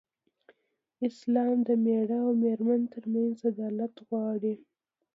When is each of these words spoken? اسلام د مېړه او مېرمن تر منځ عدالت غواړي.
اسلام 1.07 1.57
د 1.67 1.69
مېړه 1.83 2.17
او 2.25 2.29
مېرمن 2.43 2.81
تر 2.93 3.03
منځ 3.13 3.35
عدالت 3.51 3.93
غواړي. 4.07 4.55